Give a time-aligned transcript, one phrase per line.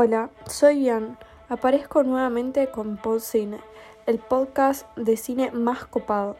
[0.00, 1.18] Hola, soy Ian.
[1.48, 3.58] Aparezco nuevamente con Podcine,
[4.06, 6.36] el podcast de cine más copado.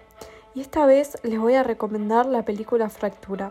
[0.55, 3.51] Y esta vez les voy a recomendar la película Fractura.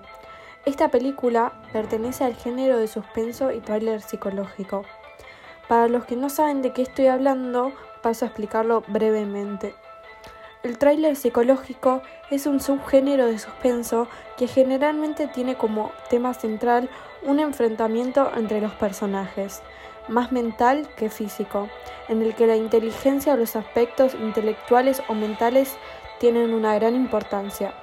[0.66, 4.86] Esta película pertenece al género de suspenso y thriller psicológico.
[5.68, 9.76] Para los que no saben de qué estoy hablando, paso a explicarlo brevemente.
[10.64, 12.02] El thriller psicológico
[12.32, 16.90] es un subgénero de suspenso que generalmente tiene como tema central
[17.24, 19.62] un enfrentamiento entre los personajes,
[20.08, 21.70] más mental que físico,
[22.08, 25.78] en el que la inteligencia o los aspectos intelectuales o mentales
[26.20, 27.74] tienen una gran importancia.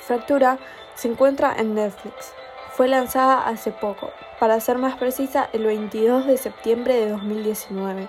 [0.00, 0.58] Fractura
[0.94, 2.32] se encuentra en Netflix.
[2.72, 8.08] Fue lanzada hace poco, para ser más precisa, el 22 de septiembre de 2019.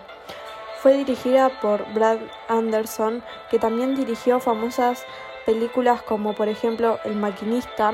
[0.81, 2.17] Fue dirigida por Brad
[2.47, 5.05] Anderson, que también dirigió famosas
[5.45, 7.93] películas como por ejemplo El maquinista,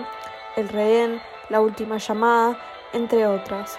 [0.55, 2.57] El rehén, La última llamada,
[2.93, 3.77] entre otras.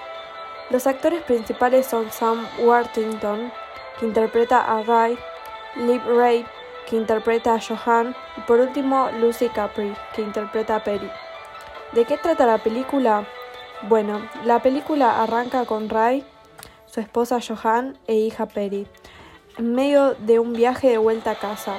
[0.70, 3.50] Los actores principales son Sam Worthington,
[3.98, 5.18] que interpreta a Ray,
[5.76, 6.44] Liv Ray,
[6.86, 11.10] que interpreta a Johan, y por último Lucy Capri, que interpreta a Perry.
[11.92, 13.26] ¿De qué trata la película?
[13.82, 16.24] Bueno, la película arranca con Ray,
[16.86, 18.86] su esposa Johan e hija Perry,
[19.56, 21.76] en medio de un viaje de vuelta a casa.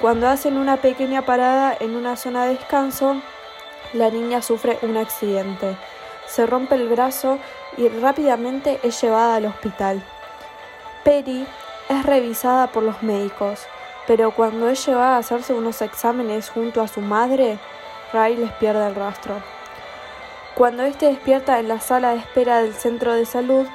[0.00, 3.22] Cuando hacen una pequeña parada en una zona de descanso,
[3.94, 5.76] la niña sufre un accidente.
[6.26, 7.38] Se rompe el brazo
[7.76, 10.02] y rápidamente es llevada al hospital.
[11.04, 11.46] Perry
[11.88, 13.66] es revisada por los médicos,
[14.06, 17.58] pero cuando es llevada a hacerse unos exámenes junto a su madre,
[18.12, 19.36] Ray les pierde el rastro.
[20.54, 23.66] Cuando éste despierta en la sala de espera del centro de salud,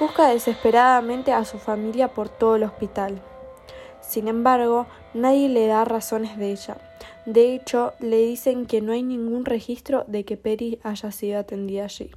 [0.00, 3.22] busca desesperadamente a su familia por todo el hospital.
[4.00, 6.76] Sin embargo, nadie le da razones de ella.
[7.24, 11.84] De hecho, le dicen que no hay ningún registro de que Perry haya sido atendida
[11.84, 12.10] allí.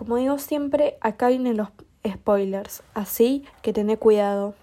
[0.00, 1.68] Como digo siempre, acá vienen los
[2.08, 4.54] spoilers, así que tené cuidado.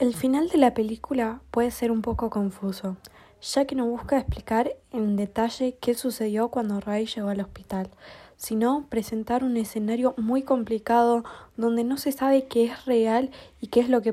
[0.00, 2.96] El final de la película puede ser un poco confuso,
[3.40, 7.88] ya que no busca explicar en detalle qué sucedió cuando Ray llegó al hospital,
[8.36, 11.22] sino presentar un escenario muy complicado
[11.56, 14.12] donde no se sabe qué es real y qué es lo que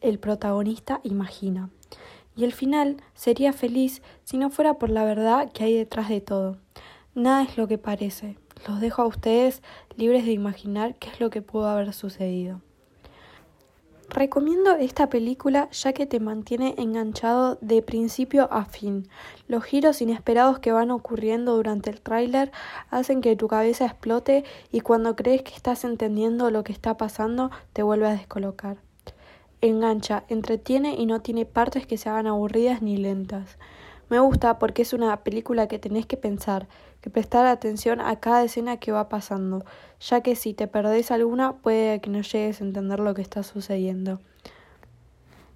[0.00, 1.68] el protagonista imagina.
[2.38, 6.20] Y el final sería feliz si no fuera por la verdad que hay detrás de
[6.20, 6.56] todo.
[7.16, 8.38] Nada es lo que parece.
[8.68, 9.60] Los dejo a ustedes
[9.96, 12.60] libres de imaginar qué es lo que pudo haber sucedido.
[14.08, 19.08] Recomiendo esta película ya que te mantiene enganchado de principio a fin.
[19.48, 22.52] Los giros inesperados que van ocurriendo durante el tráiler
[22.88, 27.50] hacen que tu cabeza explote y cuando crees que estás entendiendo lo que está pasando
[27.72, 28.87] te vuelve a descolocar.
[29.60, 33.58] Engancha, entretiene y no tiene partes que se hagan aburridas ni lentas.
[34.08, 36.68] Me gusta porque es una película que tenés que pensar,
[37.00, 39.64] que prestar atención a cada escena que va pasando,
[40.00, 43.42] ya que si te perdés alguna puede que no llegues a entender lo que está
[43.42, 44.20] sucediendo.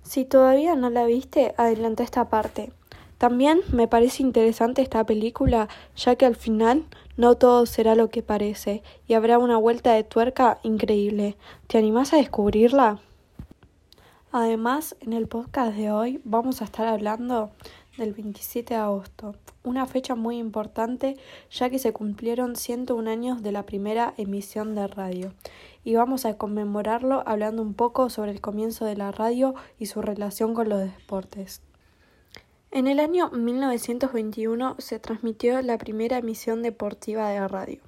[0.02, 2.72] Si todavía no la viste, adelanta esta parte.
[3.18, 6.86] También me parece interesante esta película, ya que al final
[7.16, 11.36] no todo será lo que parece y habrá una vuelta de tuerca increíble.
[11.68, 13.00] ¿Te animás a descubrirla?
[14.34, 17.50] Además, en el podcast de hoy vamos a estar hablando
[17.98, 21.18] del 27 de agosto, una fecha muy importante
[21.50, 25.34] ya que se cumplieron 101 años de la primera emisión de radio
[25.84, 30.00] y vamos a conmemorarlo hablando un poco sobre el comienzo de la radio y su
[30.00, 31.60] relación con los deportes.
[32.70, 37.82] En el año 1921 se transmitió la primera emisión deportiva de radio,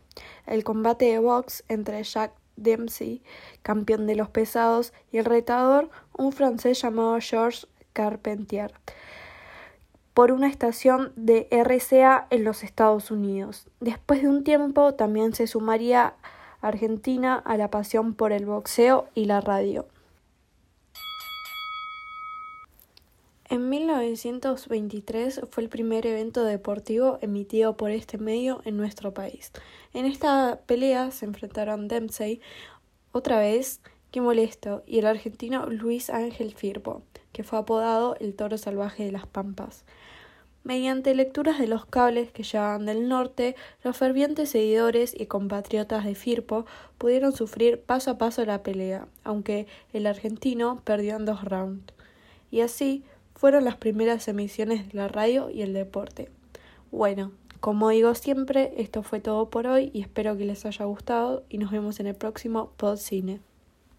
[0.47, 3.23] el combate de box entre Jack Dempsey,
[3.63, 8.73] campeón de los pesados, y el retador, un francés llamado Georges Carpentier
[10.15, 13.67] por una estación de RCA en los Estados Unidos.
[13.81, 16.15] Después de un tiempo también se sumaría
[16.63, 19.87] Argentina a la pasión por el boxeo y la radio.
[23.51, 29.53] En 1923 fue el primer evento deportivo emitido por este medio en nuestro país.
[29.93, 32.41] En esta pelea se enfrentaron Dempsey,
[33.13, 37.03] otra vez, qué molesto, y el argentino Luis Ángel Firpo,
[37.33, 39.85] que fue apodado el toro salvaje de las Pampas.
[40.63, 46.15] Mediante lecturas de los cables que llegaban del norte, los fervientes seguidores y compatriotas de
[46.15, 46.65] Firpo
[46.97, 51.93] pudieron sufrir paso a paso la pelea, aunque el argentino perdió en dos rounds.
[52.51, 53.05] Y así
[53.45, 56.31] fueron las primeras emisiones de la radio y el deporte.
[56.91, 61.45] Bueno, como digo siempre, esto fue todo por hoy y espero que les haya gustado
[61.51, 63.41] y nos vemos en el próximo Podcine.